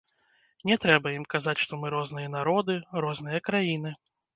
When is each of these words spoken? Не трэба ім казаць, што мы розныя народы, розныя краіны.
Не 0.69 0.77
трэба 0.85 1.11
ім 1.19 1.27
казаць, 1.35 1.57
што 1.67 1.73
мы 1.85 1.95
розныя 1.97 2.35
народы, 2.39 2.83
розныя 3.07 3.49
краіны. 3.49 3.99